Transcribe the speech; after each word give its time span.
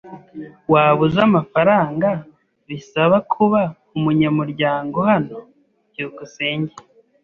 Waba 0.71 0.99
uzi 1.05 1.19
amafaranga 1.29 2.09
bisaba 2.67 3.17
kuba 3.33 3.61
umunyamuryango 3.97 4.97
hano? 5.09 5.37
byukusenge 5.89 6.73